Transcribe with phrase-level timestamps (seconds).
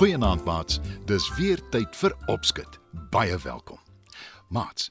[0.00, 0.78] Goeienaand maats.
[1.04, 2.78] Dis weer tyd vir opskud.
[3.12, 3.76] Baie welkom.
[4.48, 4.88] Maats,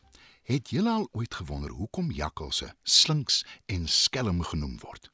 [0.49, 5.11] het julle al ooit gewonder hoekom jakkalse slinks en skelm genoem word?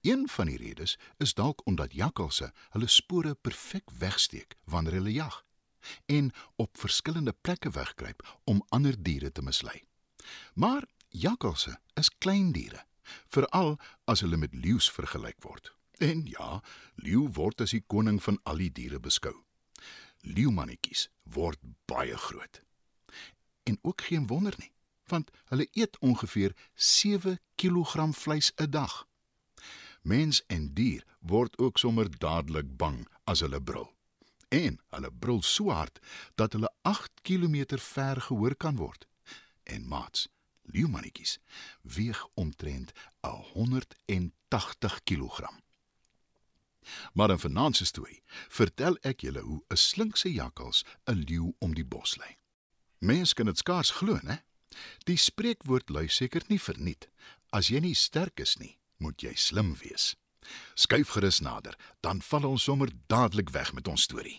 [0.00, 5.42] Een van die redes is dalk omdat jakkalse hulle spore perfek wegsteek wanneer hulle jag
[6.06, 9.82] en op verskillende plekke wegkruip om ander diere te mislei.
[10.54, 12.86] Maar jakkalse is klein diere,
[13.26, 15.74] veral as hulle met leeu's vergelyk word.
[15.98, 16.62] En ja,
[16.94, 19.34] leeu word as die koning van al die diere beskou.
[20.22, 21.58] Leeumannetjies word
[21.90, 22.62] baie groot.
[23.62, 24.72] En ook geen wonder nie,
[25.04, 29.06] want hulle eet ongeveer 7 kg vleis 'n dag.
[30.02, 33.94] Mens en dier word ook sommer dadelik bang as hulle brul.
[34.48, 35.98] En hulle brul so hard
[36.34, 39.06] dat hulle 8 km ver gehoor kan word.
[39.62, 40.28] En maats,
[40.62, 41.38] leeumannetjies
[41.80, 45.60] weeg omtrent 180 kg.
[47.12, 51.74] Maar in vanaand se storie vertel ek julle hoe 'n slinkse jakkals 'n leeu om
[51.74, 52.41] die bos lei.
[53.02, 54.42] Mense kan dit skaars glo, né?
[55.10, 57.08] Die spreekwoord lui seker nie verniet.
[57.50, 60.12] As jy nie sterk is nie, moet jy slim wees.
[60.78, 64.38] Skuif gerus nader, dan val ons sommer dadelik weg met ons storie.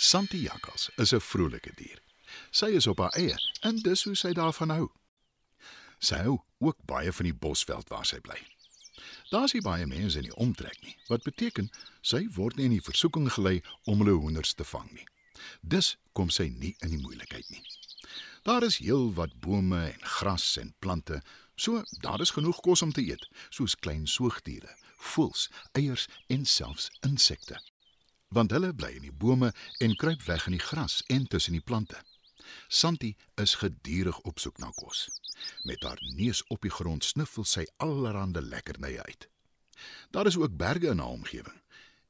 [0.00, 2.00] Santi jakkals is 'n vrolike dier.
[2.50, 4.88] Sy is op haar eie en dis hoe sy daarvan hou.
[5.98, 8.40] Sy hou ook baie van die bosveld waar sy bly.
[9.30, 11.68] Daar's nie baie mense in die omtrek nie, wat beteken
[12.02, 15.06] sy word nie in die versoeking gelei om hulle hoenders te vang nie.
[15.62, 17.62] Dus kom sy nie in die moeilikheid nie.
[18.42, 21.20] Daar is heel wat bome en gras en plante,
[21.54, 24.74] so daar is genoeg kos om te eet, soos klein soogdiere,
[25.12, 25.46] voëls,
[25.78, 27.60] eiers en selfs insekte.
[28.34, 31.66] Want hulle bly in die bome en kruip weg in die gras en tussen die
[31.70, 32.02] plante.
[32.66, 35.06] Santi is gedurig op soek na kos.
[35.62, 39.28] Met haar neus op die grond snuffel sy allerlei lekkernye uit.
[40.10, 41.62] Daar is ook berge in haar omgewing.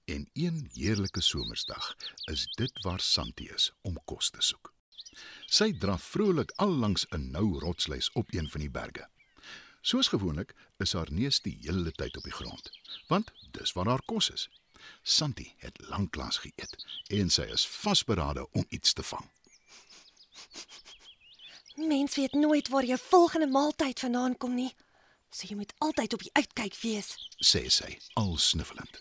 [0.04, 4.74] En een heerlike somersdag is dit waar Santi is om kos te soek.
[5.46, 9.08] Sy draf vrolik al langs 'n nou rotsluis op een van die berge.
[9.80, 12.70] Soos gewoonlik is haar neus die hele tyd op die grond,
[13.08, 14.48] want dis waar haar kos is.
[15.02, 16.76] Santi het lanklaas geëet
[17.08, 19.30] en sy is vasberade om iets te vang.
[21.74, 24.74] Mens weet nooit waar jou volgende maaltyd vandaan kom nie.
[25.30, 28.98] So jy moet altyd op die uitkyk wees, sê sy, al snuffelend.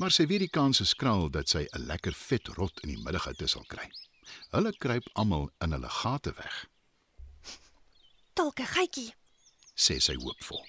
[0.00, 3.02] Maar sy weet die kans is skraal dat sy 'n lekker vet rot in die
[3.04, 3.90] middagete sal kry.
[4.50, 6.66] Hulle kruip almal in hulle gate weg.
[8.34, 9.14] Dalk 'n geitjie,
[9.74, 10.64] sê sy hoopvol.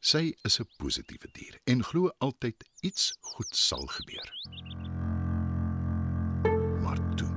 [0.00, 4.28] Sy is 'n positiewe dier en glo altyd iets goed sal gebeur.
[6.82, 7.32] Maar toe,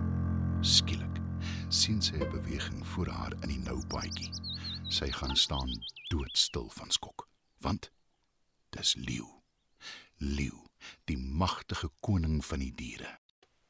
[0.62, 1.05] skielik
[1.75, 4.31] sien sy 'n beweging voor haar in die nou paadjie.
[4.90, 5.72] Sy gaan staan
[6.08, 7.28] doodstil van skok,
[7.59, 7.91] want
[8.69, 9.28] dis leeu.
[10.18, 10.59] Leeu,
[11.03, 13.19] die magtige koning van die diere.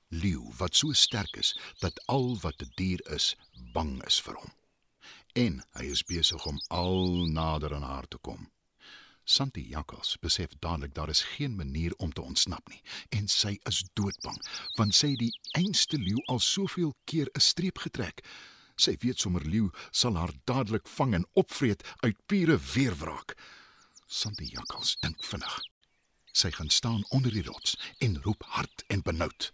[0.07, 3.35] Leeu wat so sterk is dat al wat 'n die dier is,
[3.73, 4.53] bang is vir hom.
[5.33, 8.51] En hy is besig om al nader aan haar te kom.
[9.25, 13.81] Santi Jakkals besef dadelik daar is geen manier om te ontsnap nie en sy is
[13.97, 14.37] doodbang
[14.77, 18.21] want sy het die einste leeu al soveel keer 'n streep getrek.
[18.77, 23.33] Sy weet sommer leeu sal haar dadelik vang en opvreet uit pure weerwraak.
[24.05, 25.59] Santi Jakkals dink vinnig.
[26.31, 29.53] Sy gaan staan onder die rots en roep hard en benoud.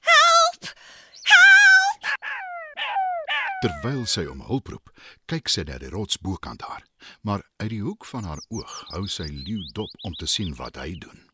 [0.00, 0.74] "Help!
[1.22, 2.49] Help!"
[3.60, 4.88] Terwyl sy om hulp roep,
[5.28, 6.80] kyk sy na die rots bokant haar,
[7.20, 10.78] maar uit die hoek van haar oog hou sy leeu dop om te sien wat
[10.80, 11.26] hy doen.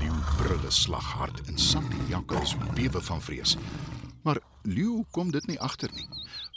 [0.00, 3.54] Leeu brul slag hard en Santi Jakkals bewe van vrees.
[4.26, 6.08] Maar leeu kom dit nie agter nie,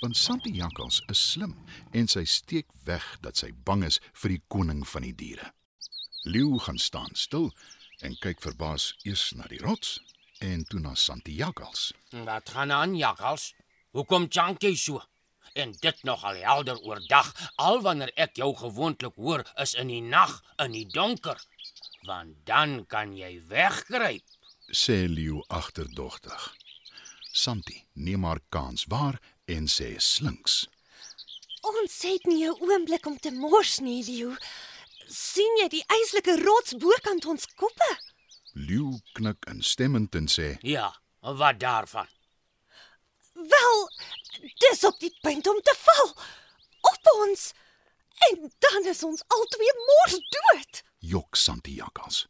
[0.02, 1.54] want Santi Jakkals is slim
[1.94, 5.52] en sy steek weg dat sy bang is vir die koning van die diere.
[6.26, 7.52] Leeu gaan staan stil
[8.02, 10.00] en kyk verbaas eers na die rots
[10.42, 11.92] en toe na Santi Jakkals.
[12.26, 13.52] Wat gaan aan, Jakkals?
[13.98, 15.00] Hoekom jank jy so?
[15.58, 20.04] En dit nog al helder oordag, al wanneer ek jou gewoonlik hoor is in die
[20.06, 21.40] nag, in die donker.
[22.06, 24.36] Want dan kan jy wegkruip,
[24.70, 26.46] sê Leo agterdogtig.
[27.34, 29.18] Santi neem haar kans waar
[29.50, 30.68] en sê slinks.
[31.66, 34.36] Ons het nie 'n oomblik om te mors nie, Leo.
[35.08, 37.92] sien jy die eislike rots bokant ons koppe?
[38.54, 42.08] Leo knik instemmend en sê: "Ja, Wat daarvan?
[43.38, 43.92] Wel,
[44.58, 46.10] dis op die punt om te val.
[46.82, 47.54] Op ons.
[48.30, 50.82] En dan is ons albei mors dood.
[50.98, 52.26] Jok Santi jakkals.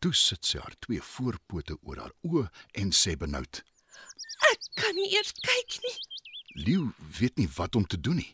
[0.00, 2.46] Toe sit sy haar twee voorpote oor haar oë
[2.80, 3.60] en sê benoud:
[4.48, 5.96] Ek kan nie eers kyk nie.
[6.64, 6.86] Leeu
[7.18, 8.32] weet nie wat om te doen nie.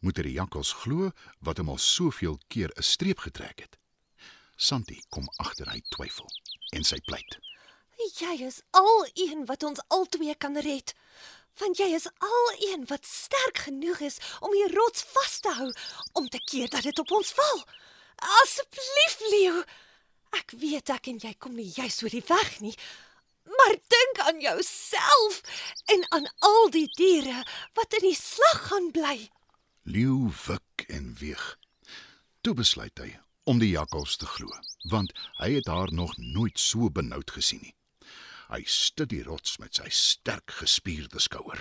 [0.00, 1.12] Moet hy die jakkals glo
[1.44, 3.76] wat hom al soveel keer 'n streep getrek het?
[4.56, 6.28] Santi kom agter hy twyfel
[6.72, 7.36] en sy pleit.
[8.00, 10.94] Jy is al een wat ons albei kan red.
[11.60, 15.68] Want jy is al een wat sterk genoeg is om die rots vas te hou
[16.12, 17.60] om te keer dat dit op ons val.
[18.40, 19.62] Asseblief, Leo.
[20.38, 22.74] Ek weet ek en jy kom nie juis oor die weg nie.
[23.44, 25.42] Maar dink aan jouself
[25.92, 27.42] en aan al die diere
[27.76, 29.16] wat in die slag gaan bly.
[29.84, 31.44] Leeu wik en weeg.
[32.40, 33.10] Toe besluit hy
[33.44, 34.48] om die jakkals te glo,
[34.88, 35.12] want
[35.42, 37.74] hy het haar nog nooit so benoud gesien nie.
[38.50, 41.60] Hy stud die rots met sy sterk gespierde skouer.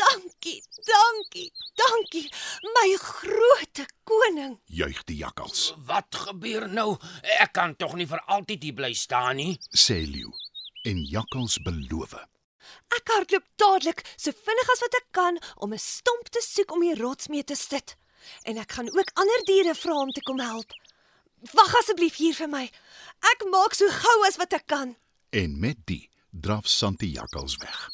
[0.00, 2.24] Dankie, dankie, dankie,
[2.76, 4.54] my groote koning.
[4.70, 6.94] Juig die jakkals, Wat gebeur nou?
[7.40, 9.58] Ek kan tog nie vir altyd hier bly staan nie.
[9.76, 10.30] sê Leeu.
[10.88, 12.14] En jakkals beloof.
[12.96, 16.80] Ek hardloop dadelik so vinnig as wat ek kan om 'n stomp te soek om
[16.80, 17.96] die rots mee te sit.
[18.44, 20.72] En ek gaan ook ander diere vra om te kom help.
[21.52, 22.70] Wag asseblief hier vir my.
[23.32, 24.96] Ek maak so gou as wat ek kan.
[25.30, 27.88] En met die draf Santi jakkals weg.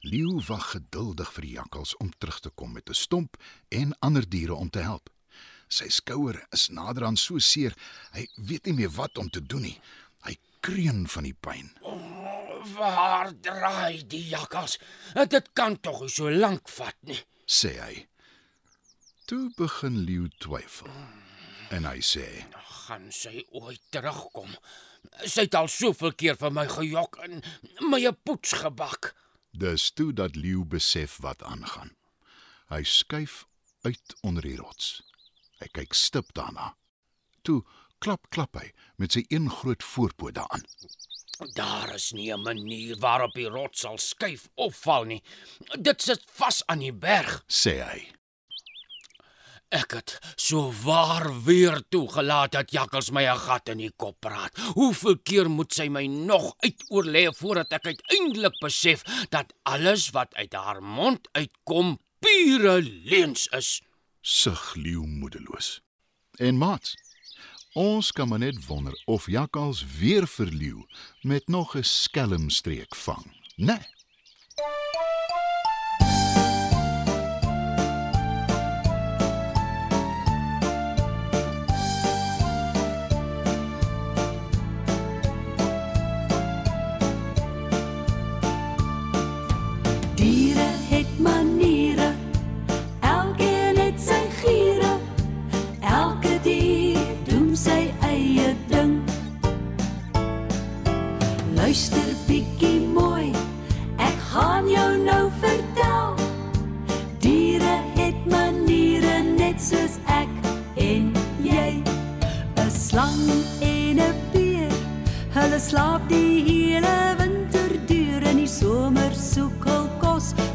[0.00, 3.36] Leeu wag geduldig vir die jakkals om terug te kom met 'n stomp
[3.68, 5.10] en ander diere om te help.
[5.68, 7.74] Sy skouer is naderhand so seer,
[8.12, 9.80] hy weet nie meer wat om te doen nie.
[10.22, 11.72] Hy kreun van die pyn.
[12.74, 14.78] Waar draai die jakkals?
[15.28, 17.20] Dit kan tog nie so lank vat nie.
[17.46, 18.06] sê hy.
[19.24, 20.90] Toe begin Leeu twyfel.
[21.70, 22.46] En hy sê:
[22.82, 24.50] Gaan sy ooit terugkom?
[25.24, 27.42] Sy het al soveel keer vir my gejok en
[27.80, 29.14] my 'n poets gebak.
[29.52, 31.96] "Dis toe dat Leeu besef wat aangaan.
[32.68, 33.46] Hy skuif
[33.82, 35.02] uit onder die rots.
[35.60, 36.74] Hy kyk stip daarna.
[37.42, 37.62] Toe
[37.98, 40.64] klap klap hy met sy een groot voorpoot daaraan.
[41.54, 45.22] Daar is nie 'n manier waarop die rots sal skuif of val nie.
[45.78, 47.44] Dit sit vas aan die berg.
[47.46, 48.12] Sê hy:
[49.72, 54.52] Ek het so waar weer toegelaat dat jakkals my 'n gat in die kop praat.
[54.76, 60.52] Hoeveel keer moet sy my nog uitoorlê voordat ek uiteindelik besef dat alles wat uit
[60.52, 63.80] haar mond uitkom pure leuns is?
[64.20, 65.80] sug Leeu moedeloos.
[66.38, 66.94] En maat,
[67.72, 70.86] ons kan maar net wonder of jakkals weer vir Leeu
[71.22, 73.24] met nog 'n skelmstreek vang,
[73.56, 73.64] né?
[73.64, 75.11] Nee.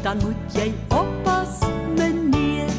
[0.08, 1.58] Dan moet jy oppas,
[1.96, 2.72] meneer.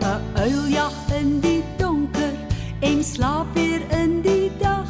[0.00, 2.34] 'n Uil jag in die donker
[2.80, 4.86] en slaap weer in die dag.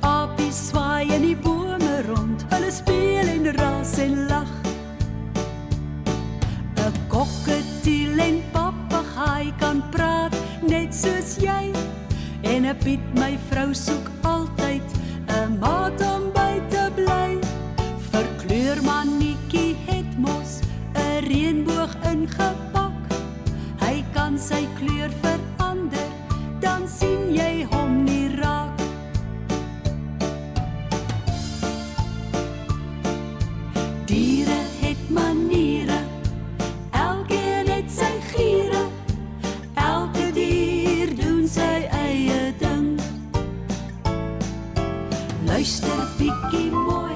[0.00, 4.52] Apies swaai in die bome rond, hulle speel en ras en lag.
[6.76, 11.72] 'n Kokketiel en papegaai kan praat net soos jy.
[12.42, 14.17] En 'n Piet my vrou soek
[24.28, 26.08] dan sy kleur verander,
[26.60, 28.76] dan sien jy hom nie raak.
[34.04, 36.02] Diere het maniere,
[36.92, 38.84] elkeen het sy giere.
[39.80, 42.98] Elke dier doen sy eie ding.
[45.48, 47.07] Luister bietjie mooi